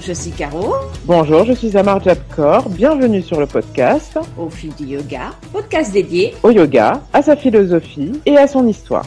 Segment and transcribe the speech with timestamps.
[0.00, 0.74] je suis Caro.
[1.04, 2.68] Bonjour, je suis Amar Jabkor.
[2.68, 8.12] Bienvenue sur le podcast Au fil du yoga, podcast dédié au yoga, à sa philosophie
[8.26, 9.06] et à son histoire.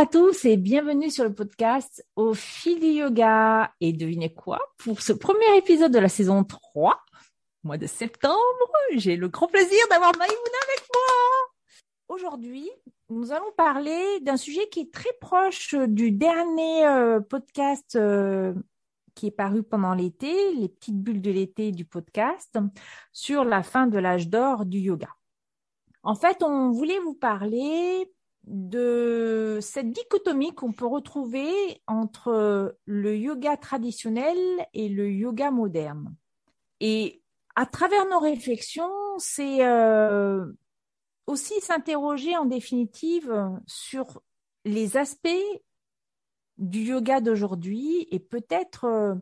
[0.00, 3.70] À tous et bienvenue sur le podcast Au fil du yoga.
[3.82, 4.58] Et devinez quoi?
[4.78, 6.98] Pour ce premier épisode de la saison 3,
[7.64, 8.38] mois de septembre,
[8.94, 12.16] j'ai le grand plaisir d'avoir Maïmouna avec moi.
[12.16, 12.70] Aujourd'hui,
[13.10, 18.54] nous allons parler d'un sujet qui est très proche du dernier euh, podcast euh,
[19.14, 22.58] qui est paru pendant l'été, les petites bulles de l'été du podcast,
[23.12, 25.10] sur la fin de l'âge d'or du yoga.
[26.02, 28.10] En fait, on voulait vous parler
[28.44, 34.38] de cette dichotomie qu'on peut retrouver entre le yoga traditionnel
[34.72, 36.14] et le yoga moderne.
[36.80, 37.22] Et
[37.56, 40.46] à travers nos réflexions, c'est euh,
[41.26, 43.32] aussi s'interroger en définitive
[43.66, 44.22] sur
[44.64, 45.28] les aspects
[46.58, 49.14] du yoga d'aujourd'hui et peut-être euh,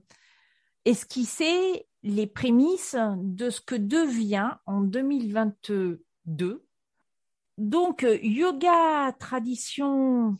[0.84, 6.67] esquisser les prémices de ce que devient en 2022
[7.59, 10.39] donc, euh, yoga tradition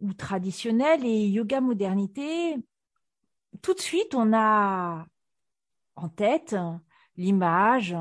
[0.00, 2.56] ou traditionnel et yoga modernité,
[3.62, 5.04] tout de suite, on a
[5.96, 6.54] en tête
[7.16, 7.96] l'image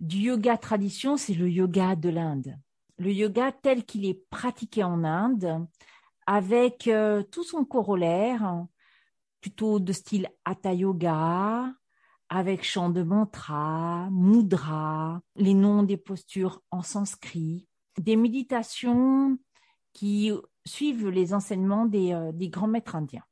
[0.00, 2.58] du yoga tradition, c'est le yoga de l'Inde.
[2.98, 5.66] Le yoga tel qu'il est pratiqué en Inde,
[6.26, 8.64] avec euh, tout son corollaire,
[9.42, 11.74] plutôt de style hatha yoga,
[12.28, 17.65] avec chant de mantra, mudra, les noms des postures en sanskrit,
[17.98, 19.38] des méditations
[19.92, 20.30] qui
[20.64, 23.24] suivent les enseignements des, euh, grands maîtres indiens.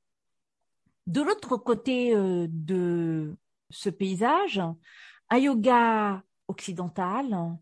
[1.07, 3.37] De l'autre côté euh, de
[3.71, 4.61] ce paysage,
[5.31, 7.57] un yoga occidental,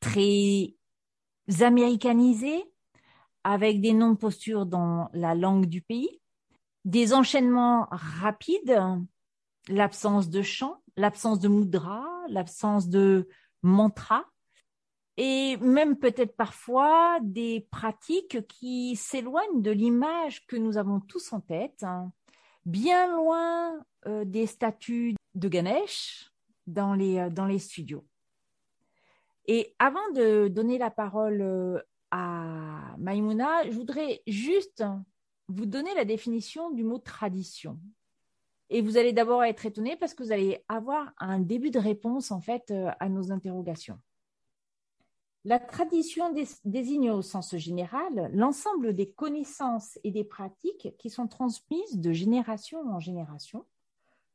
[0.00, 0.74] très
[1.60, 2.64] américanisé,
[3.44, 6.20] avec des noms de postures dans la langue du pays,
[6.84, 8.80] des enchaînements rapides
[9.68, 13.28] l'absence de chant, l'absence de mudra, l'absence de
[13.62, 14.24] mantra,
[15.16, 21.40] et même peut-être parfois des pratiques qui s'éloignent de l'image que nous avons tous en
[21.40, 22.12] tête, hein,
[22.64, 26.32] bien loin euh, des statues de Ganesh
[26.66, 28.06] dans les, euh, dans les studios.
[29.46, 31.78] Et avant de donner la parole euh,
[32.10, 34.84] à Maïmouna, je voudrais juste
[35.48, 37.78] vous donner la définition du mot tradition.
[38.70, 42.30] Et vous allez d'abord être étonné parce que vous allez avoir un début de réponse
[42.30, 43.98] en fait à nos interrogations.
[45.44, 46.32] La tradition
[46.64, 52.80] désigne au sens général l'ensemble des connaissances et des pratiques qui sont transmises de génération
[52.88, 53.64] en génération,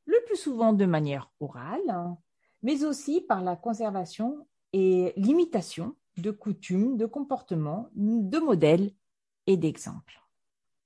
[0.06, 2.16] le plus souvent de manière orale,
[2.62, 8.92] mais aussi par la conservation et l'imitation de coutumes, de comportements, de modèles
[9.46, 10.22] et d'exemples.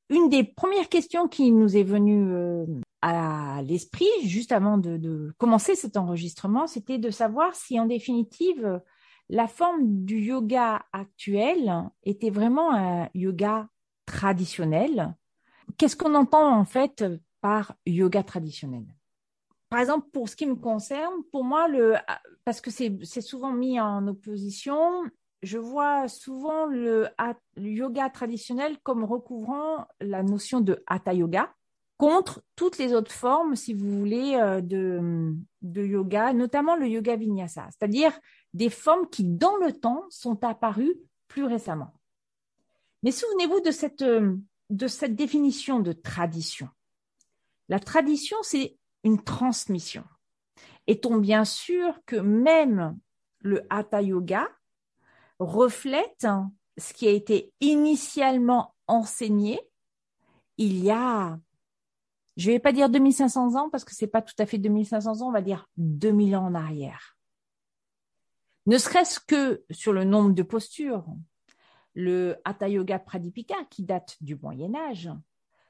[0.10, 2.66] Une des premières questions qui nous est venue euh,
[3.02, 8.82] à l'esprit, juste avant de, commencer cet enregistrement, c'était de savoir si en définitive
[9.32, 13.70] la forme du yoga actuel était vraiment un yoga
[14.06, 15.16] traditionnel.
[15.78, 17.06] Qu'est-ce qu'on entend en fait
[17.40, 18.84] par yoga traditionnel?
[19.70, 21.96] Par exemple, pour ce qui me concerne, pour moi, le,
[22.44, 25.06] parce que c'est souvent mis en opposition,
[25.42, 27.08] je vois souvent le,
[27.56, 31.54] le, yoga traditionnel comme recouvrant la notion de hatha yoga,
[32.02, 37.68] contre toutes les autres formes, si vous voulez, euh, de, yoga, notamment le yoga vinyasa,
[37.70, 38.12] c'est-à-dire
[38.56, 40.96] des formes qui, dans le temps, sont apparues
[41.28, 41.94] plus récemment.
[43.04, 44.36] Mais souvenez-vous de cette, euh,
[44.72, 46.70] de cette définition de tradition.
[47.70, 50.04] La tradition, c'est une transmission.
[50.88, 52.98] Est-on bien sûr que même
[53.42, 54.50] le hatha yoga
[55.38, 56.26] reflète
[56.80, 59.62] ce qui a été initialement enseigné
[60.58, 61.38] il y a
[62.38, 65.22] je ne vais pas dire 2500 ans parce que c'est pas tout à fait 2500
[65.22, 67.18] ans, on va dire 2000 ans en arrière.
[68.68, 71.06] Ne serait-ce que sur le nombre de postures,
[71.94, 75.10] le Hatha Yoga Pradipika, qui date du Moyen Âge,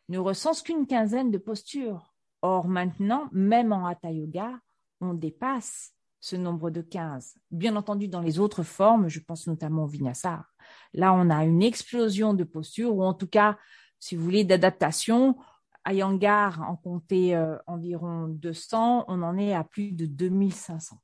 [0.09, 2.13] ne recense qu'une quinzaine de postures.
[2.41, 4.59] Or maintenant, même en Hatha Yoga,
[4.99, 7.35] on dépasse ce nombre de 15.
[7.49, 10.45] Bien entendu, dans les autres formes, je pense notamment au Vinyasa,
[10.93, 13.57] là, on a une explosion de postures, ou en tout cas,
[13.99, 15.37] si vous voulez, d'adaptation
[15.83, 20.97] à Yangar, en comptait euh, environ 200, on en est à plus de 2500.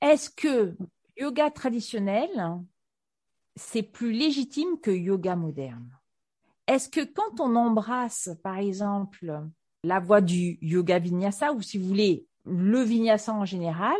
[0.00, 0.76] Est-ce que
[1.16, 2.30] yoga traditionnel,
[3.56, 5.90] c'est plus légitime que yoga moderne?
[6.66, 9.40] Est-ce que quand on embrasse, par exemple,
[9.84, 13.96] la voie du yoga vinyasa ou si vous voulez le vinyasa en général,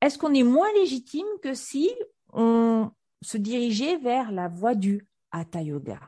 [0.00, 1.90] est-ce qu'on est moins légitime que si
[2.32, 2.90] on
[3.20, 6.00] se dirigeait vers la voie du hatha yoga?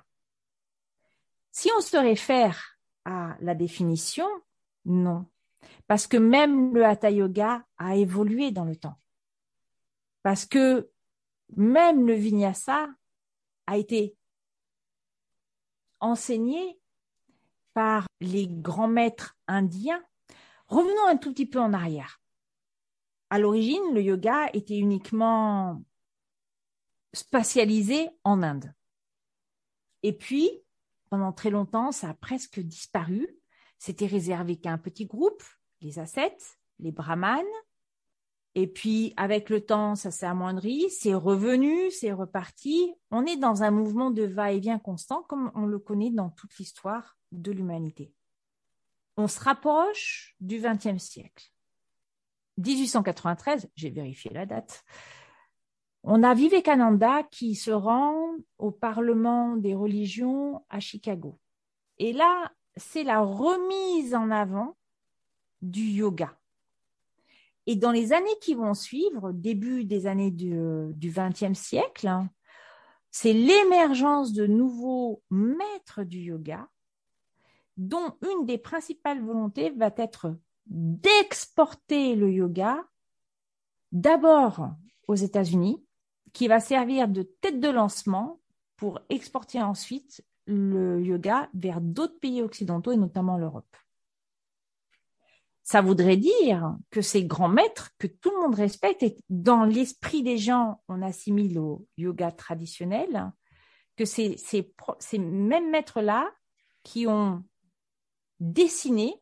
[1.51, 2.70] Si on se réfère
[3.05, 4.27] à la définition,
[4.85, 5.27] non.
[5.87, 8.99] Parce que même le hatha yoga a évolué dans le temps.
[10.23, 10.91] Parce que
[11.57, 12.89] même le vinyasa
[13.67, 14.17] a été
[16.01, 16.81] enseigné
[17.75, 20.03] par les grands maîtres indiens.
[20.69, 22.21] Revenons un tout petit peu en arrière.
[23.31, 25.83] À l'origine, le yoga était uniquement
[27.13, 28.75] spatialisé en Inde.
[30.03, 30.51] Et puis,
[31.11, 33.29] pendant très longtemps, ça a presque disparu.
[33.79, 35.43] C'était réservé qu'à un petit groupe,
[35.81, 37.45] les ascètes, les brahmanes.
[38.55, 42.95] Et puis, avec le temps, ça s'est amoindri, c'est revenu, c'est reparti.
[43.11, 47.17] On est dans un mouvement de va-et-vient constant, comme on le connaît dans toute l'histoire
[47.33, 48.13] de l'humanité.
[49.17, 51.53] On se rapproche du XXe siècle.
[52.59, 54.85] 1893, j'ai vérifié la date,
[56.03, 61.39] on a Vivekananda qui se rend au Parlement des religions à Chicago.
[61.99, 64.77] Et là, c'est la remise en avant
[65.61, 66.37] du yoga.
[67.67, 70.55] Et dans les années qui vont suivre, début des années du
[70.97, 72.31] XXe siècle, hein,
[73.11, 76.69] c'est l'émergence de nouveaux maîtres du yoga
[77.77, 80.37] dont une des principales volontés va être
[80.67, 82.85] d'exporter le yoga
[83.93, 84.71] d'abord
[85.09, 85.83] aux États-Unis,
[86.33, 88.41] qui va servir de tête de lancement
[88.77, 93.77] pour exporter ensuite le yoga vers d'autres pays occidentaux et notamment l'Europe.
[95.63, 100.23] Ça voudrait dire que ces grands maîtres que tout le monde respecte et dans l'esprit
[100.23, 103.31] des gens, on assimile au yoga traditionnel,
[103.97, 106.29] que ces, ces mêmes maîtres-là
[106.83, 107.45] qui ont
[108.41, 109.15] dessiner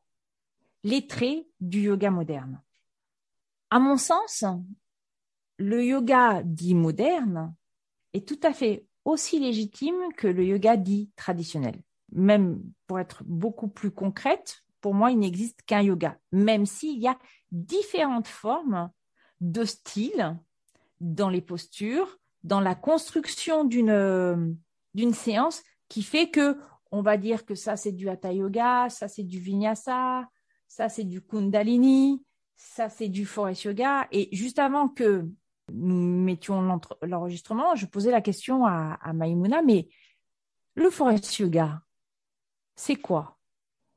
[0.84, 2.62] les traits du yoga moderne.
[3.70, 4.44] À mon sens,
[5.58, 7.54] le yoga dit moderne
[8.12, 11.82] est tout à fait aussi légitime que le yoga dit traditionnel.
[12.12, 17.08] Même pour être beaucoup plus concrète, pour moi, il n'existe qu'un yoga, même s'il y
[17.08, 17.18] a
[17.50, 18.90] différentes formes
[19.40, 20.38] de style
[21.00, 24.56] dans les postures, dans la construction d'une
[24.94, 26.56] d'une séance qui fait que
[26.90, 30.28] on va dire que ça c'est du hatha yoga, ça c'est du vinyasa,
[30.66, 32.24] ça c'est du kundalini,
[32.56, 34.08] ça c'est du forest yoga.
[34.12, 35.28] Et juste avant que
[35.72, 39.88] nous mettions l'enregistrement, je posais la question à, à Maïmouna, mais
[40.74, 41.82] le forest yoga,
[42.74, 43.38] c'est quoi?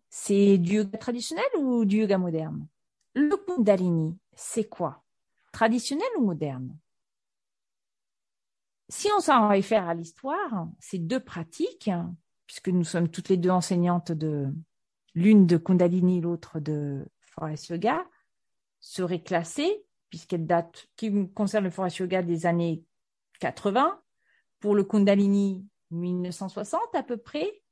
[0.10, 2.68] C'est du yoga traditionnel ou du yoga moderne?
[3.14, 5.04] Le kundalini, c'est quoi?
[5.52, 6.78] Traditionnel ou moderne?
[8.90, 11.90] Si on s'en réfère à l'histoire, ces deux pratiques
[12.52, 14.54] puisque nous sommes toutes les deux enseignantes de
[15.16, 18.06] l'une de Kundalini, l'autre de Forest Yoga,
[18.82, 22.84] serait classée, puisqu'elle date, qui concerne le Forest Yoga des années
[23.40, 24.00] 80,
[24.60, 27.64] pour le Kundalini 1960 à peu près,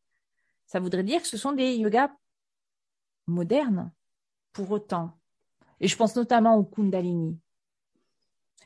[0.65, 2.11] ça voudrait dire que ce sont des yogas
[3.27, 3.91] modernes,
[4.53, 5.19] pour autant.
[5.79, 7.39] Et je pense notamment au Kundalini.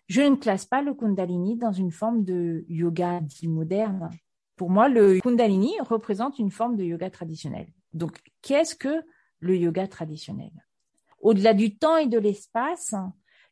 [0.07, 4.09] Je ne classe pas le Kundalini dans une forme de yoga dit moderne,
[4.55, 7.67] pour moi, le Kundalini représente une forme de yoga traditionnel.
[7.93, 9.03] Donc, qu'est-ce que
[9.39, 10.51] le yoga traditionnel?
[11.19, 12.93] Au-delà du temps et de l'espace,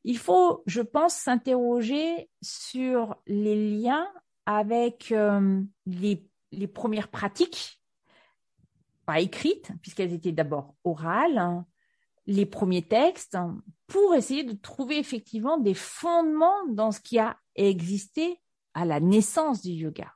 [0.04, 4.08] il faut, je pense, s'interroger sur les liens
[4.46, 7.82] avec euh, les, premières pratiques,
[9.06, 11.66] pas écrites, puisqu'elles étaient d'abord orales, hein,
[12.26, 13.38] les premiers textes,
[13.88, 18.40] pour essayer de trouver effectivement des fondements dans ce qui a existé
[18.74, 20.14] à la naissance du yoga.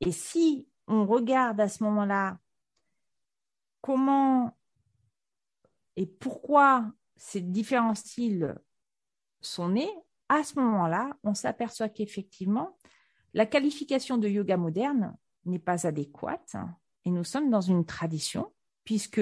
[0.00, 2.38] Et si on regarde à ce moment-là
[3.80, 4.56] comment
[5.96, 8.56] et pourquoi ces différents styles
[9.40, 9.90] sont nés,
[10.28, 12.76] à ce moment-là, on s'aperçoit qu'effectivement,
[13.34, 16.56] la qualification de yoga moderne n'est pas adéquate
[17.04, 18.52] et nous sommes dans une tradition
[18.84, 19.20] puisque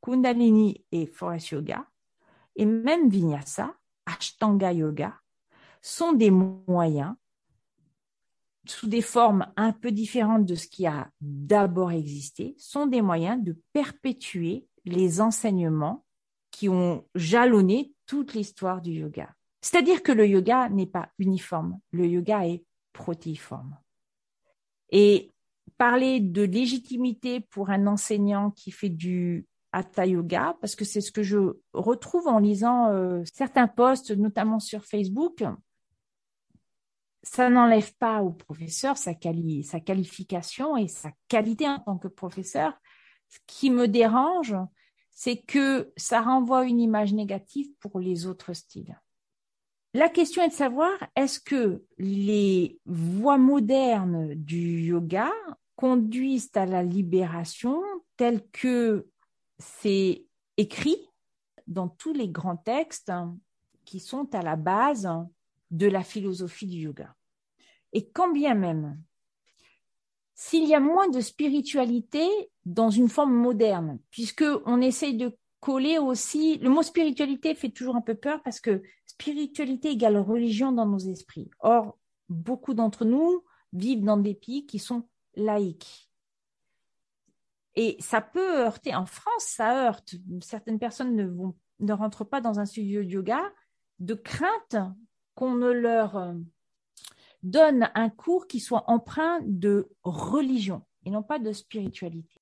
[0.00, 1.86] Kundalini et Forest Yoga
[2.54, 3.74] et même Vinyasa,
[4.06, 5.14] Ashtanga Yoga
[5.82, 7.14] sont des moyens
[8.66, 13.42] sous des formes un peu différentes de ce qui a d'abord existé, sont des moyens
[13.42, 16.05] de perpétuer les enseignements
[16.56, 19.28] qui ont jalonné toute l'histoire du yoga.
[19.60, 23.76] C'est-à-dire que le yoga n'est pas uniforme, le yoga est protéiforme.
[24.90, 25.34] Et
[25.76, 31.12] parler de légitimité pour un enseignant qui fait du hatha yoga, parce que c'est ce
[31.12, 35.44] que je retrouve en lisant euh, certains posts, notamment sur Facebook,
[37.22, 42.72] ça n'enlève pas au professeur sa, sa qualification et sa qualité en tant que professeur.
[43.28, 44.56] Ce qui me dérange,
[45.18, 49.00] c'est que ça renvoie une image négative pour les autres styles.
[49.94, 55.32] La question est de savoir, est-ce que les voies modernes du yoga
[55.74, 57.82] conduisent à la libération
[58.18, 59.08] telle que
[59.58, 60.26] c'est
[60.58, 60.98] écrit
[61.66, 63.10] dans tous les grands textes
[63.86, 65.08] qui sont à la base
[65.70, 67.16] de la philosophie du yoga?
[67.94, 69.00] Et quand bien même,
[70.36, 72.28] s'il y a moins de spiritualité
[72.66, 77.96] dans une forme moderne, puisque on essaye de coller aussi, le mot spiritualité fait toujours
[77.96, 81.50] un peu peur parce que spiritualité égale religion dans nos esprits.
[81.60, 86.10] Or, beaucoup d'entre nous vivent dans des pays qui sont laïques.
[87.74, 88.94] Et ça peut heurter.
[88.94, 90.16] En France, ça heurte.
[90.42, 93.42] Certaines personnes ne, vont, ne rentrent pas dans un studio de yoga
[94.00, 94.76] de crainte
[95.34, 96.34] qu'on ne leur euh,
[97.46, 102.40] donne un cours qui soit empreint de religion et non pas de spiritualité.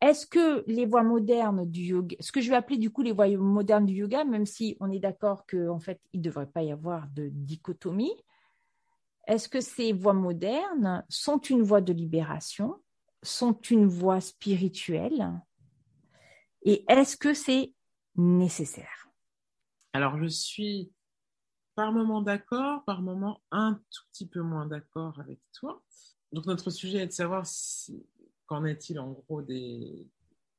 [0.00, 3.12] Est-ce que les voies modernes du yoga, ce que je vais appeler du coup les
[3.12, 6.62] voies modernes du yoga, même si on est d'accord qu'en fait il ne devrait pas
[6.62, 8.16] y avoir de dichotomie,
[9.26, 12.80] est-ce que ces voies modernes sont une voie de libération,
[13.22, 15.30] sont une voie spirituelle,
[16.62, 17.74] et est-ce que c'est
[18.16, 19.08] nécessaire?
[19.92, 20.90] Alors je suis
[21.74, 25.82] par moment d'accord, par moment un tout petit peu moins d'accord avec toi.
[26.32, 28.04] Donc notre sujet est de savoir si,
[28.46, 30.06] qu'en est-il en gros des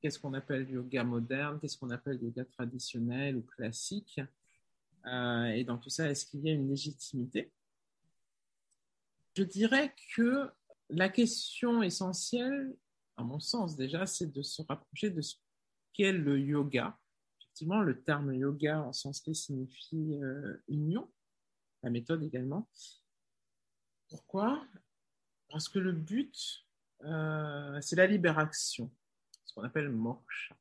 [0.01, 4.19] qu'est-ce qu'on appelle yoga moderne, qu'est-ce qu'on appelle yoga traditionnel ou classique,
[5.05, 7.51] euh, et dans tout ça, est-ce qu'il y a une légitimité?
[9.35, 10.49] Je dirais que
[10.89, 12.75] la question essentielle,
[13.17, 15.35] à mon sens déjà, c'est de se rapprocher de ce
[15.93, 16.97] qu'est le yoga.
[17.51, 21.11] Effectivement, le terme yoga en sanskrit signifie euh, union,
[21.83, 22.69] la méthode également.
[24.09, 24.65] Pourquoi?
[25.49, 26.65] Parce que le but
[27.03, 28.89] euh, c'est la libération,
[29.43, 30.55] ce qu'on appelle moksha.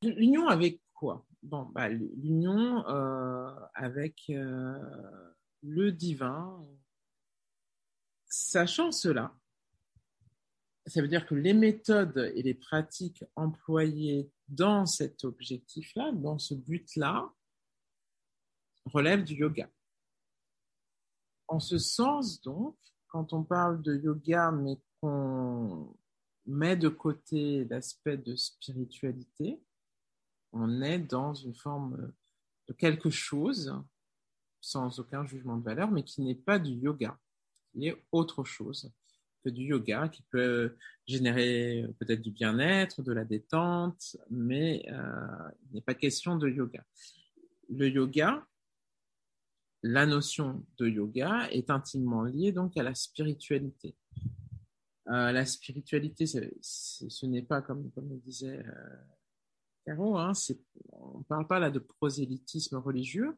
[0.00, 1.26] L'union avec quoi?
[1.42, 4.32] Bon, bah, L'union euh, avec
[5.62, 6.66] le divin.
[8.24, 9.34] Sachant cela,
[10.86, 16.54] ça veut dire que les méthodes et les pratiques employées dans cet objectif-là, dans ce
[16.54, 17.32] but-là,
[18.86, 19.70] relèvent du yoga.
[21.46, 22.76] En ce sens, donc,
[23.08, 25.94] quand on parle de yoga, mais on
[26.46, 29.62] met de côté l'aspect de spiritualité,
[30.52, 32.12] on est dans une forme
[32.66, 33.72] de quelque chose,
[34.60, 37.18] sans aucun jugement de valeur, mais qui n'est pas du yoga,
[37.72, 38.92] qui est autre chose
[39.50, 45.80] du yoga, qui peut générer peut-être du bien-être, de la détente, mais euh, il n'est
[45.82, 46.84] pas question de yoga.
[47.68, 48.46] Le yoga,
[49.82, 53.96] la notion de yoga est intimement liée donc à la spiritualité.
[55.08, 58.96] Euh, la spiritualité, ce n'est pas comme, comme le disait euh,
[59.84, 60.32] Caro, hein,
[60.92, 63.36] on ne parle pas là de prosélytisme religieux,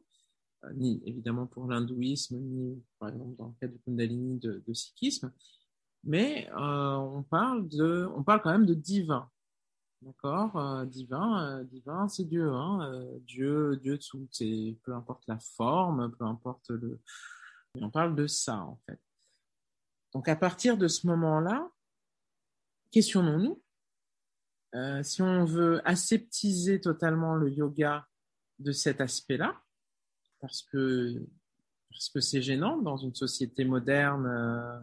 [0.63, 4.73] euh, ni évidemment pour l'hindouisme, ni par exemple dans le cas du Kundalini de, de
[4.73, 5.31] sikhisme,
[6.05, 9.29] mais euh, on, parle de, on parle quand même de divin.
[10.01, 12.51] D'accord euh, Divin, divin c'est Dieu.
[12.51, 14.27] Hein, Dieu, Dieu tout,
[14.83, 16.99] peu importe la forme, peu importe le.
[17.81, 18.99] on parle de ça en fait.
[20.13, 21.69] Donc à partir de ce moment-là,
[22.91, 23.61] questionnons-nous.
[24.75, 28.07] Euh, si on veut aseptiser totalement le yoga
[28.59, 29.61] de cet aspect-là,
[30.39, 31.21] parce que
[31.89, 34.79] parce que c'est gênant dans une société moderne, euh,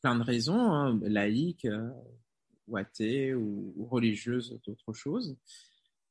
[0.00, 1.90] plein de raisons, hein, laïque, euh,
[2.66, 5.36] ou athée ou, ou religieuse, d'autres choses.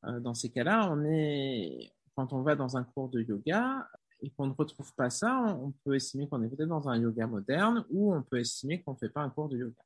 [0.03, 3.87] dans ces cas-là, on est quand on va dans un cours de yoga,
[4.21, 7.27] et qu'on ne retrouve pas ça, on peut estimer qu'on est peut-être dans un yoga
[7.27, 9.81] moderne ou on peut estimer qu'on ne fait pas un cours de yoga.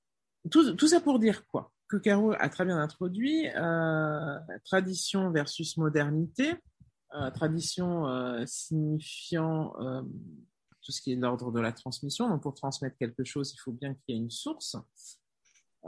[0.49, 1.71] Tout, ça pour dire quoi?
[1.87, 6.53] Que Caro a très bien introduit, euh, tradition versus modernité,
[7.13, 10.01] euh, tradition euh, signifiant euh,
[10.81, 12.29] tout ce qui est l'ordre de la transmission.
[12.29, 14.75] Donc pour transmettre quelque chose, il faut bien qu'il y ait une source.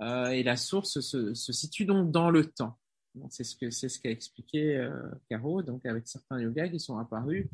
[0.02, 2.78] Euh, et la source se, situe donc dans le temps.
[3.30, 4.92] C'est ce c'est ce qu'a expliqué euh,
[5.30, 7.48] Caro, donc avec certains yogas qui sont apparus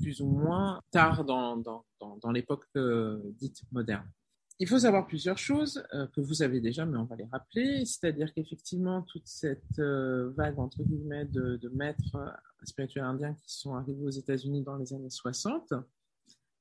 [0.00, 4.06] plus ou moins tard dans, dans, dans, l'époque euh, dite moderne.
[4.60, 7.84] Il faut savoir plusieurs choses que vous avez déjà, mais on va les rappeler.
[7.86, 12.16] C'est-à-dire qu'effectivement, toute cette vague, entre guillemets, de maîtres
[12.64, 15.72] spirituels indiens qui sont arrivés aux États-Unis dans les années 60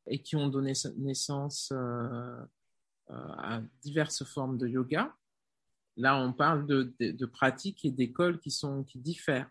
[0.07, 1.71] et qui ont donné naissance
[3.09, 5.15] à diverses formes de yoga.
[5.95, 8.55] Là, on parle de, pratiques et d'écoles qui,
[8.87, 9.49] qui diffèrent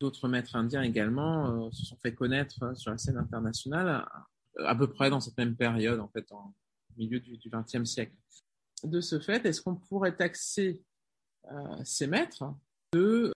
[0.00, 4.04] D'autres maîtres indiens également euh, se sont fait connaître euh, sur la scène internationale
[4.58, 6.52] euh, à, peu près dans cette même période, en fait, en
[6.96, 8.14] milieu du XXe siècle.
[8.82, 10.82] De ce fait, est-ce qu'on pourrait taxer
[11.84, 12.44] ces maîtres
[12.92, 13.32] de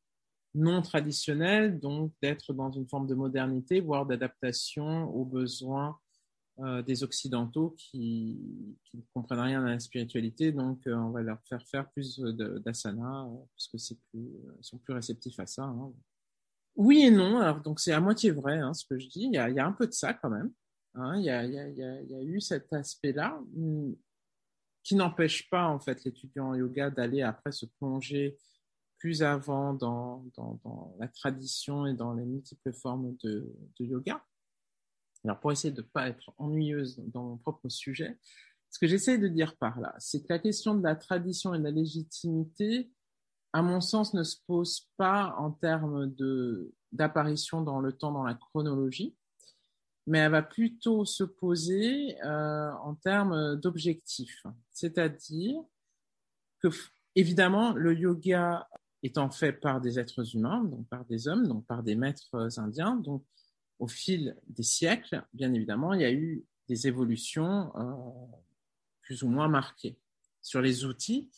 [0.54, 5.98] non traditionnel, donc d'être dans une forme de modernité, voire d'adaptation aux besoins
[6.60, 8.36] euh, des Occidentaux qui,
[8.92, 10.50] ne comprennent rien à la spiritualité.
[10.50, 14.64] Donc, euh, on va leur faire faire plus d'asana, euh, parce que c'est plus, ils
[14.64, 15.62] sont plus réceptifs à ça.
[15.62, 15.92] Hein.
[16.74, 17.38] Oui et non.
[17.38, 19.24] Alors, donc c'est à moitié vrai hein, ce que je dis.
[19.26, 20.50] Il y, a, il y, a, un peu de ça quand même.
[20.94, 21.16] Hein.
[21.18, 23.92] Il, y a, il, y a, il, y a, eu cet aspect-là hmm,
[24.82, 28.36] qui n'empêche pas en fait l'étudiant en yoga d'aller après se plonger
[28.98, 34.24] plus avant dans, dans, dans, la tradition et dans les multiples formes de, de yoga.
[35.25, 38.18] Alors pour essayer de ne pas être ennuyeuse dans mon propre sujet,
[38.70, 41.58] ce que j'essaie de dire par là, c'est que la question de la tradition et
[41.58, 42.90] de la légitimité,
[43.52, 48.25] à mon sens, ne se pose pas en termes de d'apparition dans le temps, dans
[48.25, 49.14] la chronologie,
[50.06, 54.42] mais elle va plutôt se poser euh, en termes d'objectifs.
[54.70, 55.60] C'est-à-dire
[56.60, 56.68] que,
[57.14, 58.66] évidemment, le yoga
[59.02, 62.96] étant fait par des êtres humains, donc par des hommes, donc par des maîtres indiens,
[62.96, 63.22] donc
[63.78, 68.37] au fil des siècles, bien évidemment, il y a eu des évolutions euh,
[69.02, 69.99] plus ou moins marquées
[70.42, 71.30] sur les outils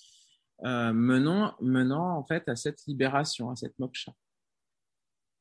[0.65, 4.13] euh, menant, menant en fait à cette libération, à cette moksha.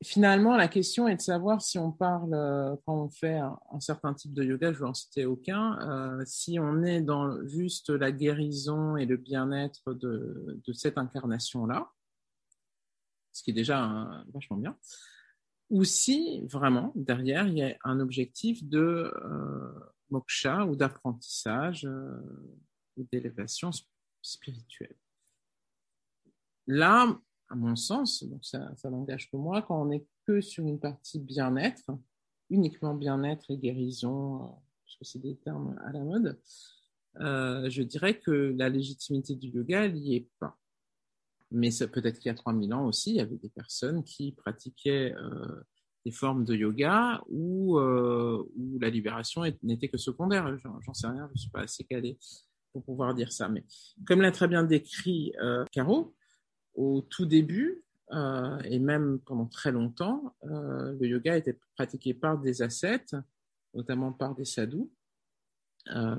[0.02, 4.14] Finalement, la question est de savoir si on parle, euh, quand on fait un, certain
[4.14, 8.10] type de yoga, je ne vais en citer aucun, si on est dans juste la
[8.10, 11.90] guérison et le bien-être de, de cette incarnation-là,
[13.32, 14.74] ce qui est déjà vachement bien,
[15.70, 19.72] ou si vraiment derrière il y a un objectif de euh,
[20.10, 22.20] moksha ou d'apprentissage euh,
[22.96, 23.70] ou d'élévation
[24.20, 24.96] spirituelle.
[26.66, 30.66] Là, à mon sens, donc ça, ça n'engage que moi, quand on n'est que sur
[30.66, 31.90] une partie bien-être,
[32.48, 34.46] uniquement bien-être et guérison, euh,
[34.84, 36.38] parce que c'est des termes à la mode,
[37.20, 40.56] euh, je dirais que la légitimité du yoga n'y est pas.
[41.50, 45.14] Mais peut-être qu'il y a 3000 ans aussi, il y avait des personnes qui pratiquaient
[45.14, 45.64] euh,
[46.04, 48.44] des formes de yoga où, euh,
[48.80, 50.56] la libération n'était que secondaire.
[50.58, 52.18] J'en sais rien, je ne suis pas assez calé
[52.72, 53.48] pour pouvoir dire ça.
[53.48, 53.64] Mais
[54.06, 56.14] comme l'a très bien décrit euh, Caro,
[56.74, 57.84] au tout début,
[58.64, 63.14] et même pendant très longtemps, le yoga était pratiqué par des ascètes,
[63.72, 64.90] notamment par des sadhus,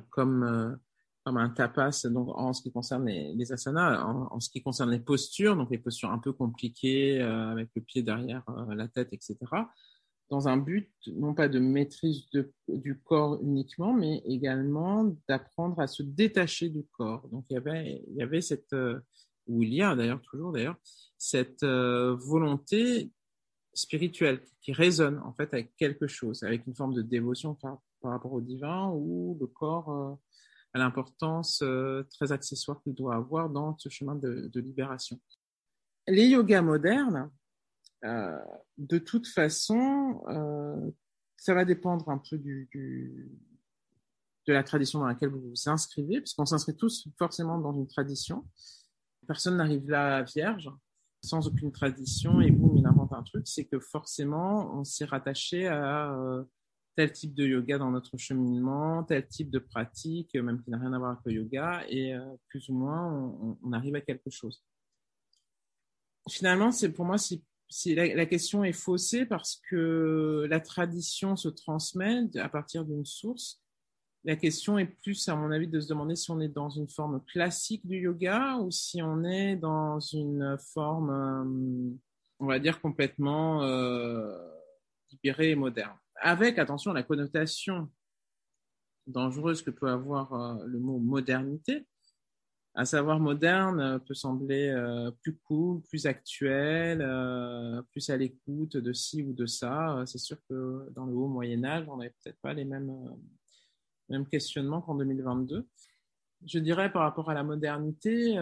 [0.09, 0.79] comme
[1.23, 4.99] comme un tapas donc en ce qui concerne les, asanas, en, ce qui concerne les
[4.99, 9.09] postures, donc les postures un peu compliquées euh, avec le pied derrière euh, la tête,
[9.11, 9.37] etc.
[10.29, 12.25] Dans un but non pas de maîtrise
[12.67, 17.27] du corps uniquement, mais également d'apprendre à se détacher du corps.
[17.29, 18.99] Donc il y avait il y avait cette euh,
[19.47, 20.77] ou il y a d'ailleurs toujours d'ailleurs
[21.17, 23.11] cette volonté
[23.73, 28.11] spirituelle qui résonne en fait avec quelque chose, avec une forme de dévotion par, par
[28.11, 30.17] rapport au divin ou le corps
[30.73, 35.19] à l'importance euh, très accessoire qu'il doit avoir dans ce chemin de, libération.
[36.07, 37.29] Les yogas modernes,
[38.05, 38.39] euh,
[38.77, 40.91] de toute façon, euh,
[41.37, 42.67] ça va dépendre un peu de
[44.47, 48.45] la tradition dans laquelle vous vous inscrivez, puisqu'on s'inscrit tous forcément dans une tradition.
[49.27, 50.71] Personne n'arrive là vierge,
[51.21, 55.67] sans aucune tradition, et boum, il invente un truc, c'est que forcément, on s'est rattaché
[55.67, 56.11] à
[57.01, 60.93] tel type de yoga dans notre cheminement, tel type de pratique, même qui n'a rien
[60.93, 64.63] à voir avec le yoga, et euh, plus ou moins, on, arrive à quelque chose.
[66.29, 67.43] Finalement, c'est pour moi, si,
[67.95, 73.63] la, question est faussée parce que la tradition se transmet à partir d'une source.
[74.23, 76.87] La question est plus, à mon avis, de se demander si on est dans une
[76.87, 81.97] forme classique du yoga ou si on est dans une forme, euh,
[82.37, 84.37] on va dire, complètement euh,
[85.09, 87.89] libérée et moderne avec, attention, la connotation
[89.07, 91.85] dangereuse que peut avoir euh, le mot modernité.
[92.73, 96.99] À savoir moderne euh, peut sembler euh, plus cool, plus actuel,
[97.91, 100.03] plus à l'écoute de ci ou de ça.
[100.05, 102.95] C'est sûr que dans le haut Moyen Âge, on n'avait peut-être pas les mêmes,
[104.09, 105.67] mêmes questionnements qu'en 2022.
[106.45, 108.35] Je dirais par rapport à la modernité,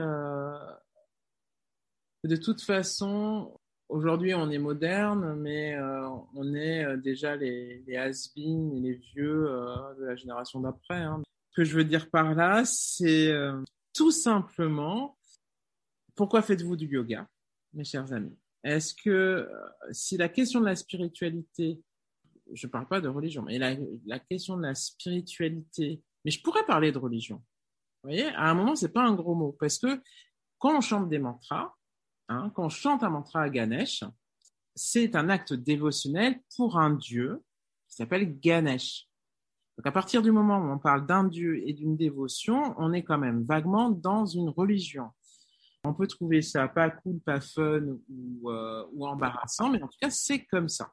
[2.24, 7.98] de toute façon, Aujourd'hui, on est moderne, mais euh, on est euh, déjà les, les
[7.98, 11.02] has-been et les vieux euh, de la génération d'après.
[11.02, 11.24] Hein.
[11.50, 13.34] Ce que je veux dire par là, c'est
[13.96, 15.18] tout simplement,
[16.16, 17.28] pourquoi faites-vous du yoga,
[17.74, 18.38] mes chers amis?
[18.64, 19.50] Est-ce que
[19.92, 21.82] si la question de la spiritualité,
[22.54, 23.76] je ne parle pas de religion, mais la,
[24.06, 27.38] la, question de la spiritualité, mais je pourrais parler de religion.
[28.04, 30.00] Vous voyez, à un moment, c'est pas un gros mot, parce que
[30.60, 31.74] quand on chante des mantras,
[32.30, 34.04] Hein, quand on chante un mantra à Ganesh,
[34.76, 37.44] c'est un acte dévotionnel pour un dieu
[37.88, 39.08] qui s'appelle Ganesh.
[39.78, 43.04] Donc à partir du moment où on parle d'un dieu et d'une dévotion, on est
[43.04, 45.10] quand même vaguement dans une religion.
[45.84, 49.98] On peut trouver ça pas cool, pas fun ou, euh, ou embarrassant, mais en tout
[50.00, 50.92] cas, c'est comme ça.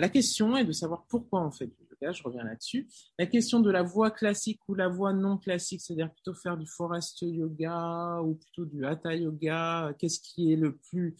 [0.00, 2.88] La question est de savoir pourquoi on fait du yoga, je reviens là-dessus.
[3.18, 6.66] La question de la voie classique ou la voie non classique, c'est-à-dire plutôt faire du
[6.66, 11.16] forest yoga ou plutôt du hatha yoga, qu'est-ce qui est le plus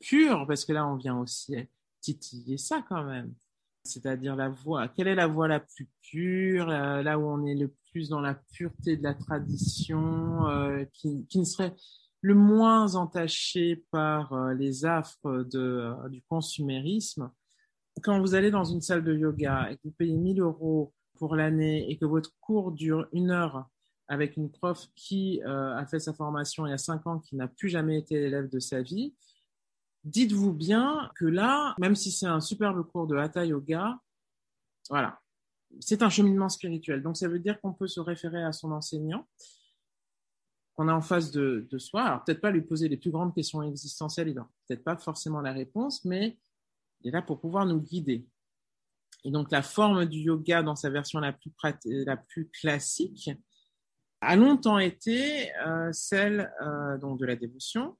[0.00, 0.44] pur?
[0.48, 1.54] Parce que là, on vient aussi
[2.00, 3.32] titiller ça quand même.
[3.84, 7.72] C'est-à-dire la voie, quelle est la voie la plus pure, là où on est le
[7.92, 11.76] plus dans la pureté de la tradition, euh, qui, ne serait
[12.22, 17.30] le moins entaché par euh, les affres euh, du consumérisme?
[18.02, 21.36] Quand vous allez dans une salle de yoga et que vous payez 1000 euros pour
[21.36, 23.68] l'année et que votre cours dure une heure
[24.08, 27.36] avec une prof qui euh, a fait sa formation il y a cinq ans, qui
[27.36, 29.14] n'a plus jamais été élève de sa vie,
[30.04, 33.98] dites-vous bien que là, même si c'est un superbe cours de hatha yoga,
[34.88, 35.20] voilà,
[35.78, 37.02] c'est un cheminement spirituel.
[37.02, 39.28] Donc ça veut dire qu'on peut se référer à son enseignant
[40.74, 42.02] qu'on a en face de, soi.
[42.02, 45.40] Alors peut-être pas lui poser les plus grandes questions existentielles, il n'a peut-être pas forcément
[45.40, 46.38] la réponse, mais
[47.00, 48.26] il est là pour pouvoir nous guider.
[49.24, 51.52] Et donc la forme du yoga dans sa version la plus,
[52.28, 53.30] plus classique
[54.20, 57.96] a longtemps été euh, celle euh, donc de la dévotion,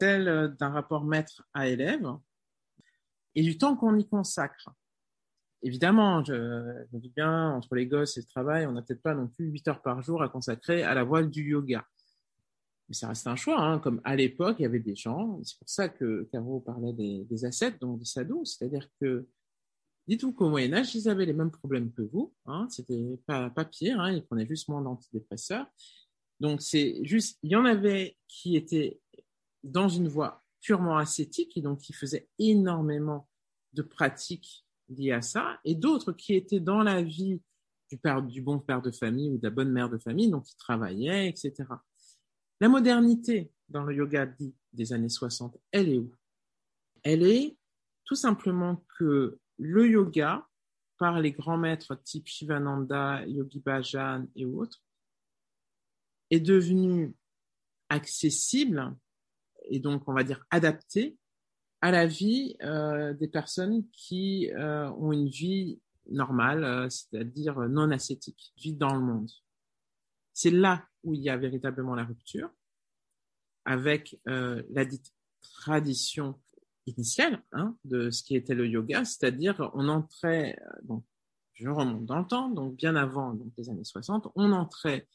[0.00, 2.06] celle d'un rapport maître à élève
[3.34, 4.70] et du temps qu'on y consacre.
[5.62, 9.14] Évidemment, je, me dis bien, entre les gosses et le travail, on n'a peut-être pas
[9.14, 11.86] non plus 8 heures par jour à consacrer à la voile du yoga
[12.88, 13.60] mais ça reste un choix.
[13.60, 13.78] Hein.
[13.78, 17.44] Comme à l'époque, il y avait des gens, c'est pour ça que Caro parlait des,
[17.44, 19.26] ascètes, donc des sadhus, c'est-à-dire que,
[20.06, 22.66] dites-vous qu'au Moyen-Âge, ils avaient les mêmes problèmes que vous, hein.
[22.70, 24.12] c'était pas, pire, hein.
[24.12, 25.66] ils prenaient juste moins d'antidépresseurs.
[26.40, 29.00] Donc c'est juste, il y en avait qui étaient
[29.62, 33.28] dans une voie purement ascétique et donc qui faisaient énormément
[33.72, 37.40] de pratiques liées à ça, et d'autres qui étaient dans la vie
[37.90, 40.56] du, du bon père de famille ou de la bonne mère de famille, donc qui
[40.56, 41.64] travaillaient, etc.
[42.60, 46.14] La modernité dans le yoga dit des années 60, elle est où?
[47.02, 47.56] Elle est
[48.04, 50.46] tout simplement que le yoga,
[50.98, 54.82] par les grands maîtres type Shivananda, Yogi Bhajan et autres,
[56.30, 57.14] est devenu
[57.88, 58.96] accessible
[59.64, 61.16] et donc on va dire adapté
[61.80, 67.90] à la vie euh, des personnes qui euh, ont une vie normale, euh, c'est-à-dire non
[67.90, 69.30] ascétique, vie dans le monde.
[70.32, 72.50] C'est là où il y a véritablement la rupture
[73.64, 76.38] avec euh, la dite tradition
[76.86, 81.04] initiale hein, de ce qui était le yoga, c'est-à-dire on entrait, euh, donc
[81.54, 85.08] je remonte dans le temps, donc bien avant donc les années 60, on entrait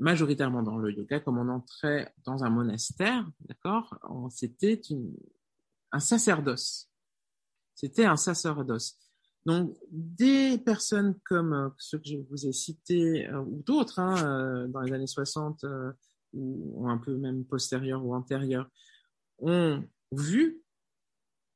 [0.00, 3.98] majoritairement dans le yoga comme on entrait dans un monastère, d'accord?
[4.30, 4.80] C'était
[5.92, 6.90] un sacerdoce.
[7.74, 8.98] C'était un sacerdoce.
[9.46, 14.16] Donc, des personnes comme euh, ceux que je vous ai cités, euh, ou d'autres, hein,
[14.24, 15.64] euh, dans les années 60,
[16.32, 18.68] ou, un peu même postérieurs ou antérieurs,
[19.38, 20.62] ont vu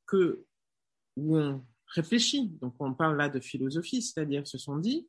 [0.07, 0.44] que,
[1.16, 5.09] ou ont réfléchi, donc on parle là de philosophie, c'est-à-dire se sont dit,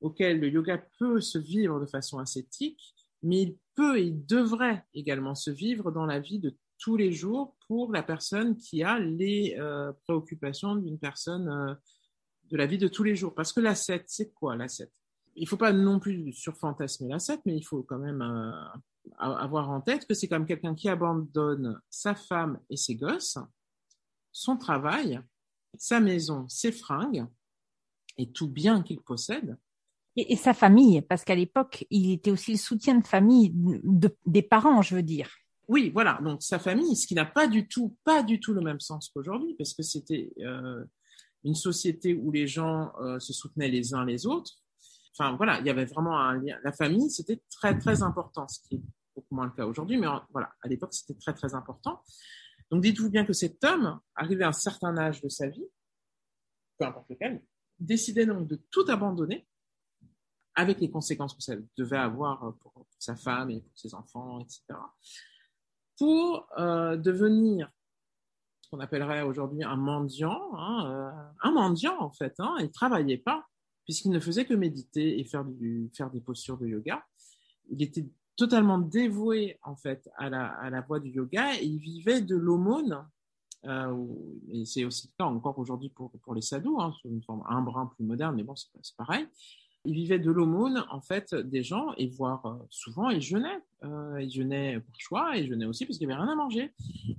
[0.00, 4.84] auquel le yoga peut se vivre de façon ascétique, mais il peut et il devrait
[4.94, 8.98] également se vivre dans la vie de tous les jours pour la personne qui a
[8.98, 9.56] les
[10.04, 11.78] préoccupations d'une personne
[12.54, 13.34] de la vie de tous les jours.
[13.34, 14.92] Parce que l'ascète, c'est quoi l'ascète
[15.34, 18.52] Il faut pas non plus surfantasmer l'ascète, mais il faut quand même euh,
[19.18, 23.38] avoir en tête que c'est comme quelqu'un qui abandonne sa femme et ses gosses,
[24.30, 25.20] son travail,
[25.76, 27.26] sa maison, ses fringues
[28.18, 29.58] et tout bien qu'il possède.
[30.14, 33.52] Et, sa famille, parce qu'à l'époque, il était aussi le soutien de famille
[34.26, 35.28] des parents, je veux dire.
[35.66, 36.20] Oui, voilà.
[36.22, 39.08] Donc sa famille, ce qui n'a pas du tout, pas du tout le même sens
[39.08, 40.84] qu'aujourd'hui, parce que c'était euh,
[41.44, 44.52] une société où les gens euh, se soutenaient les uns les autres.
[45.12, 46.58] Enfin voilà, il y avait vraiment un lien.
[46.64, 48.82] La famille, c'était très très important, ce qui est
[49.14, 52.02] beaucoup moins le cas aujourd'hui, mais voilà, à l'époque, c'était très très important.
[52.70, 55.66] Donc dites-vous bien que cet homme, arrivé à un certain âge de sa vie,
[56.78, 57.42] peu importe lequel,
[57.78, 59.46] décidait donc de tout abandonner,
[60.56, 64.62] avec les conséquences que ça devait avoir pour, sa femme et pour ses enfants, etc.,
[65.96, 67.70] pour euh, devenir
[68.74, 71.10] qu'on appellerait aujourd'hui un mendiant, hein, euh,
[71.42, 72.34] un mendiant en fait.
[72.38, 73.46] Hein, il travaillait pas
[73.84, 77.04] puisqu'il ne faisait que méditer et faire du faire des postures de yoga.
[77.70, 78.06] Il était
[78.36, 82.36] totalement dévoué en fait à la à la voie du yoga et il vivait de
[82.36, 83.06] l'aumône.
[83.66, 84.06] Euh,
[84.52, 87.44] et c'est aussi le cas encore aujourd'hui pour pour les sadhus, hein, sous une forme
[87.48, 89.26] un brin plus moderne, mais bon c'est pareil
[89.84, 93.60] il vivait de l'aumône en fait des gens et voire euh, souvent il jeûnait.
[93.84, 96.36] Euh, il jeûnait par choix et il jeûnait aussi parce qu'il n'y avait rien à
[96.36, 96.72] manger.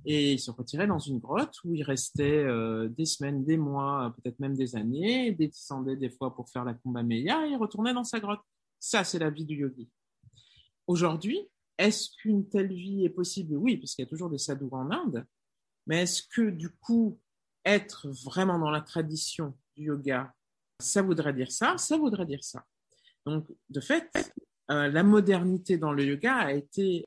[0.05, 4.15] Et il se retirait dans une grotte où il restait euh, des semaines, des mois,
[4.17, 7.57] peut-être même des années, il descendait des fois pour faire la Kumbh Mela et il
[7.57, 8.41] retournait dans sa grotte.
[8.79, 9.89] Ça, c'est la vie du yogi.
[10.87, 11.39] Aujourd'hui,
[11.77, 13.55] est-ce qu'une telle vie est possible?
[13.57, 15.25] Oui, parce qu'il y a toujours des sadhus en Inde.
[15.87, 17.19] Mais est-ce que du coup,
[17.63, 20.33] être vraiment dans la tradition du yoga,
[20.79, 21.77] ça voudrait dire ça?
[21.77, 22.63] Ça voudrait dire ça.
[23.25, 24.09] Donc, de fait,
[24.71, 27.05] euh, la modernité dans le yoga a été,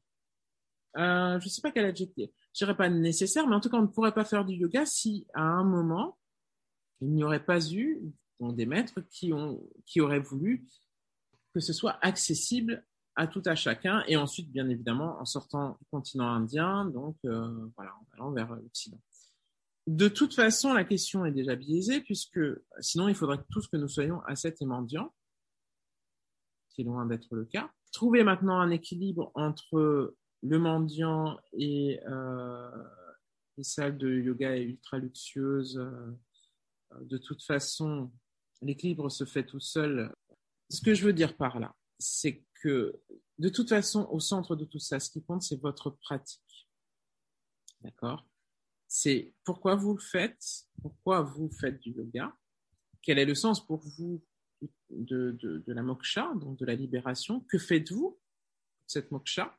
[0.96, 3.78] euh, je ne sais pas quel adjectif, je dirais pas nécessaire, mais en tout cas,
[3.78, 6.18] on ne pourrait pas faire du yoga si, à un moment,
[7.00, 8.00] il n'y aurait pas eu
[8.40, 10.64] des maîtres qui, ont, qui auraient voulu
[11.54, 12.84] que ce soit accessible
[13.16, 17.68] à tout à chacun, et ensuite, bien évidemment, en sortant du continent indien, donc euh,
[17.76, 19.00] voilà, en allant vers l'Occident.
[19.88, 22.38] De toute façon, la question est déjà biaisée, puisque
[22.78, 25.12] sinon, il faudrait tous que nous soyons ascètes et mendiants,
[26.82, 27.70] loin d'être le cas.
[27.92, 32.70] Trouver maintenant un équilibre entre le mendiant et euh,
[33.56, 38.10] les salles de yoga ultra luxueuses, euh, de toute façon,
[38.62, 40.14] l'équilibre se fait tout seul.
[40.70, 43.00] Ce que je veux dire par là, c'est que
[43.38, 46.68] de toute façon, au centre de tout ça, ce qui compte, c'est votre pratique.
[47.80, 48.26] D'accord?
[48.86, 52.34] C'est pourquoi vous le faites, pourquoi vous faites du yoga,
[53.02, 54.22] quel est le sens pour vous?
[54.90, 58.18] De, de, la moksha, donc de la libération, que faites-vous
[58.86, 59.56] cette moksha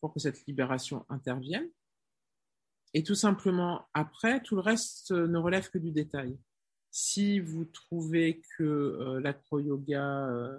[0.00, 1.68] pour que cette libération intervienne?
[2.92, 6.38] Et tout simplement, après, tout le reste ne relève que du détail.
[6.92, 10.56] Si vous trouvez que euh, l'acro-yoga, euh,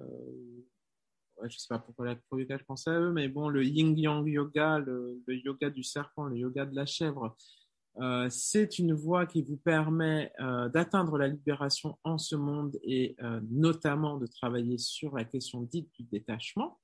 [1.43, 5.21] je sais pas pourquoi l'acro-yoga, je pense à eux, mais bon, le yin-yang yoga, le,
[5.27, 7.37] yoga du serpent, le yoga de la chèvre,
[7.97, 13.15] euh, c'est une voie qui vous permet euh, d'atteindre la libération en ce monde et
[13.21, 16.79] euh, notamment de travailler sur la question dite du détachement.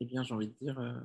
[0.00, 1.00] Eh bien, j'ai envie de dire, euh,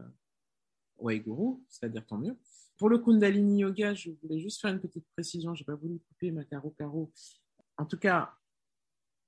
[0.97, 2.38] Waiguru, c'est-à-dire tant mieux.
[2.77, 5.56] Pour le Kundalini Yoga, je voulais juste faire une petite précision.
[5.56, 7.12] J'ai pas voulu couper ma caro caro.
[7.77, 8.34] En tout cas,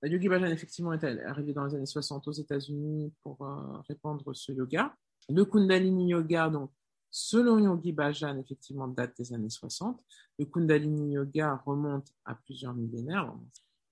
[0.03, 3.39] Yogi Bhajan effectivement est arrivé dans les années 60 aux États-Unis pour
[3.87, 4.95] répandre ce yoga.
[5.29, 6.71] Le Kundalini Yoga, donc,
[7.13, 10.03] selon Yogi Bhajan, effectivement, date des années 60.
[10.39, 13.31] Le Kundalini Yoga remonte à plusieurs millénaires.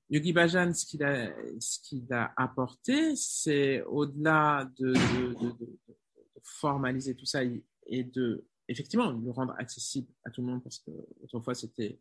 [0.10, 4.96] Yogi Bhajan, ce qu'il a, apporté, c'est au-delà de,
[6.44, 7.42] formaliser tout ça
[7.86, 10.90] et de effectivement le rendre accessible à tout le monde parce que
[11.22, 12.00] autrefois c'était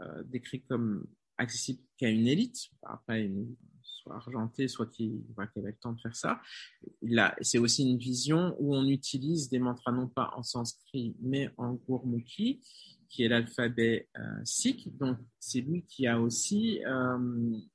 [0.00, 2.70] euh, décrit comme accessible qu'à une élite,
[3.98, 6.40] soit argentée, soit qui, voilà, qui avait le temps de faire ça.
[7.40, 11.74] C'est aussi une vision où on utilise des mantras non pas en sanskrit mais en
[11.74, 12.60] gurmukhi,
[13.08, 14.96] qui est l'alphabet euh, sikh.
[14.98, 17.18] Donc c'est lui qui a aussi euh,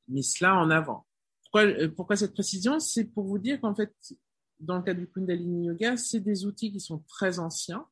[0.07, 1.05] mis cela en avant.
[1.43, 2.79] Pourquoi, euh, pourquoi cette précision?
[2.79, 3.93] C'est pour vous dire qu'en fait,
[4.59, 7.85] dans le cas du Kundalini Yoga, c'est des outils qui sont très anciens,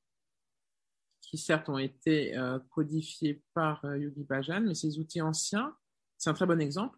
[1.22, 5.76] qui certes ont été euh, codifiés par Yogi Bhajan, mais ces outils anciens,
[6.18, 6.98] c'est un très bon exemple,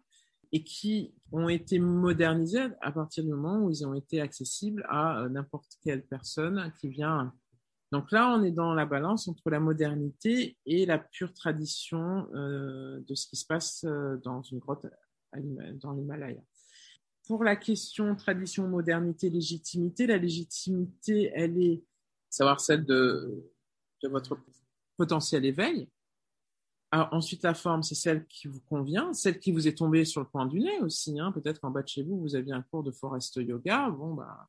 [0.54, 5.20] et qui ont été modernisés à partir du moment où ils ont été accessibles à
[5.20, 7.34] euh, n'importe quelle personne qui vient.
[7.90, 13.00] Donc là, on est dans la balance entre la modernité et la pure tradition euh,
[13.00, 13.84] de ce qui se passe
[14.22, 14.86] dans une grotte
[15.82, 16.40] dans l'Himalaya.
[17.26, 21.82] Pour la question tradition, modernité, légitimité, la légitimité, elle est
[22.30, 23.50] savoir celle de
[24.04, 24.38] votre
[24.96, 25.88] potentiel éveil.
[27.10, 30.28] Ensuite, la forme, c'est celle qui vous convient, celle qui vous est tombée sur le
[30.28, 31.18] point du nez aussi.
[31.18, 31.32] Hein.
[31.32, 33.90] Peut-être qu'en bas de chez vous, vous aviez un cours de forest yoga.
[33.90, 34.48] Bon, bah,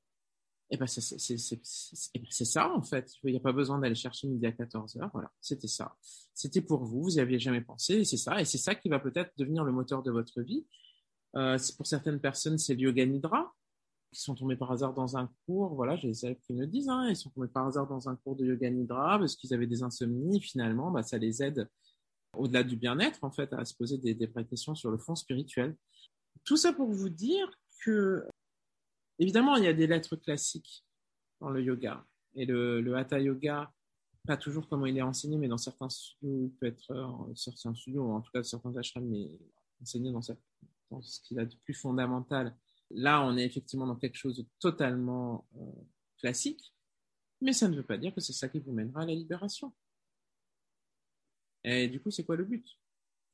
[0.69, 3.13] et eh ben, c'est ça, en fait.
[3.23, 5.11] Il n'y a pas besoin d'aller chercher midi à 14 heures.
[5.13, 5.95] Voilà, c'était ça.
[6.33, 8.41] C'était pour vous, vous n'y aviez jamais pensé, c'est ça.
[8.41, 10.65] Et c'est ça qui va peut-être devenir le moteur de votre vie.
[11.35, 13.53] Euh, pour certaines personnes, c'est le yoga nidra,
[14.11, 15.75] qui sont tombés par hasard dans un cours.
[15.75, 18.15] Voilà, j'ai des élèves qui me disent, hein, ils sont tombés par hasard dans un
[18.15, 20.41] cours de yoga nidra parce qu'ils avaient des insomnies.
[20.41, 21.69] Finalement, bah, ça les aide
[22.37, 25.15] au-delà du bien-être, en fait, à se poser des, des vraies questions sur le fond
[25.15, 25.75] spirituel.
[26.43, 27.49] Tout ça pour vous dire
[27.83, 28.25] que,
[29.19, 30.85] évidemment, il y a des lettres classiques
[31.39, 32.05] dans le yoga.
[32.35, 33.71] Et le, hatha yoga,
[34.27, 37.73] pas toujours comment il est enseigné, mais dans certains studios, il peut être, euh, certains
[37.73, 39.29] studios, en tout cas certains ashrams, mais
[39.81, 40.33] enseigné dans ce
[41.21, 42.55] qu'il a de plus fondamental.
[42.91, 45.71] Là, on est effectivement dans quelque chose de totalement euh,
[46.19, 46.73] classique,
[47.41, 49.73] mais ça ne veut pas dire que c'est ça qui vous mènera à la libération.
[51.67, 52.63] Et du coup, c'est quoi le but?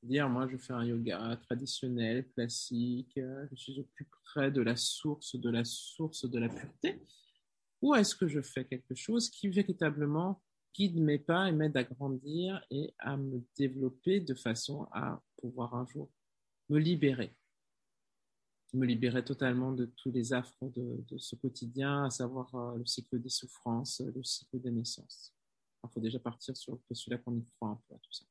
[0.02, 4.62] Dire, moi, je fais un yoga traditionnel, classique, euh, je suis au plus près de
[4.62, 7.02] la source, de la source de la pureté,
[7.82, 10.41] ou est-ce que je fais quelque chose qui véritablement
[10.74, 15.76] guide mes pas et m'aide à grandir et à me développer de façon à pouvoir
[15.76, 16.10] un jour
[16.70, 17.36] me libérer?
[18.74, 23.20] Me libérer totalement de tous les affres de, ce quotidien, à savoir euh, le cycle
[23.20, 25.36] des souffrances, le cycle des naissances.
[25.84, 28.26] Il faut déjà partir sur le postulat qu'on y croit un peu tout ça.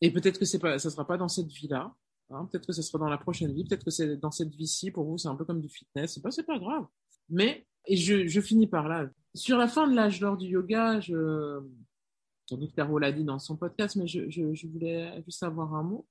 [0.00, 1.94] Et peut-être que c'est pas, ça sera pas dans cette vie-là.
[2.30, 3.64] Hein, peut-être que ce sera dans la prochaine vie.
[3.64, 6.14] Peut-être que c'est dans cette vie-ci pour vous, c'est un peu comme du fitness.
[6.14, 6.86] C'est pas, pas grave.
[7.28, 9.08] Mais et je, finis par là.
[9.34, 11.60] Sur la fin de l'âge d'or du yoga, je,
[12.46, 15.74] sans doute Caro l'a dit dans son podcast, mais je, je, je voulais juste avoir
[15.74, 16.06] un mot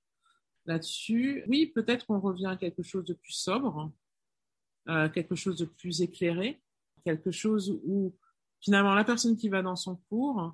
[0.66, 1.44] là-dessus.
[1.48, 3.92] Oui, peut-être qu'on revient à quelque chose de plus sobre,
[4.90, 6.62] euh, quelque chose de plus éclairé,
[7.04, 8.16] quelque chose où
[8.68, 10.54] finalement la personne qui va dans son cours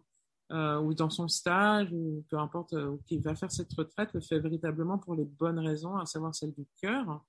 [0.52, 4.22] euh, ou dans son stage ou peu importe euh, qui va faire cette retraite le
[4.22, 7.24] fait véritablement pour les bonnes raisons, à savoir celle du cœur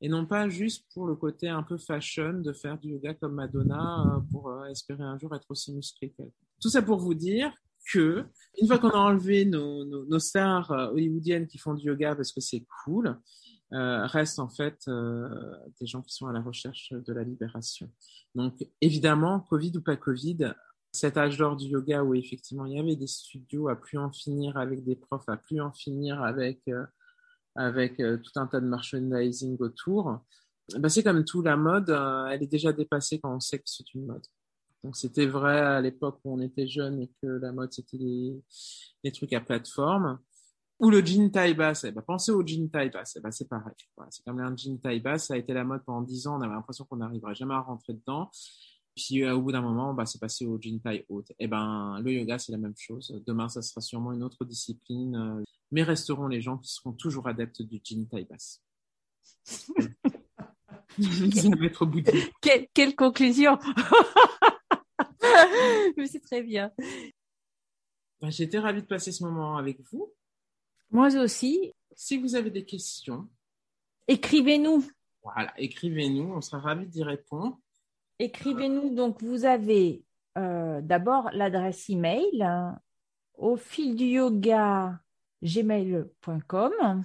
[0.00, 3.34] et non pas juste pour le côté un peu fashion de faire du yoga comme
[3.34, 6.32] Madonna euh, pour espérer un jour être aussi musclé qu'elle.
[6.62, 7.52] Tout ça pour vous dire
[7.92, 8.24] que
[8.58, 12.64] une fois qu'on a enlevé nos, stars hollywoodiennes qui font du yoga parce que c'est
[12.84, 13.20] cool,
[13.72, 15.28] euh, restent en fait euh,
[15.80, 17.90] des gens qui sont à la recherche de la libération.
[18.34, 20.52] Donc évidemment, Covid ou pas Covid,
[20.92, 24.12] cet âge d'or du yoga où effectivement il y avait des studios à plus en
[24.12, 26.84] finir avec des profs, à plus en finir avec euh,
[27.54, 30.20] avec euh, tout un tas de merchandising autour,
[30.78, 31.90] ben, c'est comme tout, la mode,
[32.30, 34.26] elle est déjà dépassée quand on sait que c'est une mode.
[34.84, 38.42] Donc c'était vrai à l'époque où on était jeune et que la mode c'était les,
[39.04, 40.18] les trucs à plateforme.
[40.78, 43.48] Ou le jean taille basse, eh ben, pensez au jean taille basse, eh ben, c'est
[43.48, 43.74] pareil.
[43.96, 46.38] Voilà, c'est comme un jean taille basse, ça a été la mode pendant dix ans,
[46.38, 48.30] on avait l'impression qu'on n'arriverait jamais à rentrer dedans.
[48.96, 51.32] Puis euh, au bout d'un moment, bah, c'est passé au jean taille haute.
[51.38, 53.22] Eh ben, le yoga, c'est la même chose.
[53.26, 57.28] Demain, ça sera sûrement une autre discipline, euh, mais resteront les gens qui seront toujours
[57.28, 58.62] adeptes du jean taille basse.
[62.42, 63.58] quelle, quelle conclusion
[65.96, 66.70] Mais c'est très bien.
[68.20, 70.12] Bah, J'étais ravie de passer ce moment avec vous.
[70.92, 71.74] Moi aussi.
[71.94, 73.28] Si vous avez des questions,
[74.08, 74.86] écrivez-nous.
[75.22, 77.58] Voilà, écrivez-nous, on sera ravis d'y répondre.
[78.18, 78.94] Écrivez-nous.
[78.94, 80.04] Donc, vous avez
[80.36, 82.78] euh, d'abord l'adresse email hein,
[83.34, 85.00] au fil du yoga
[85.42, 87.04] gmail.com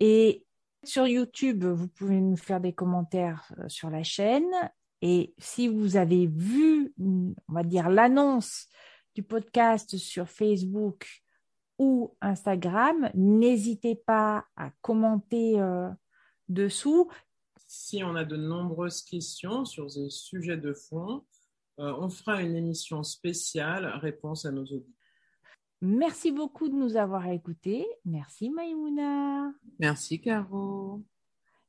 [0.00, 0.46] et
[0.84, 4.50] sur YouTube, vous pouvez nous faire des commentaires euh, sur la chaîne.
[5.00, 8.66] Et si vous avez vu, on va dire, l'annonce
[9.14, 11.24] du podcast sur Facebook
[11.78, 15.90] ou Instagram, n'hésitez pas à commenter euh,
[16.48, 17.10] dessous.
[17.66, 21.24] Si on a de nombreuses questions sur des sujets de fond,
[21.78, 24.92] euh, on fera une émission spéciale réponse à nos auditeurs.
[25.82, 27.86] Merci beaucoup de nous avoir écoutés.
[28.04, 29.52] Merci Maïmouna.
[29.78, 31.04] Merci Caro.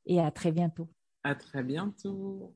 [0.06, 0.90] Et à très bientôt.
[1.24, 2.56] À très bientôt.